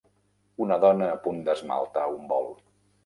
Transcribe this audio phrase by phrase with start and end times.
[0.65, 2.51] Una dona a punt d'esmaltar un bol.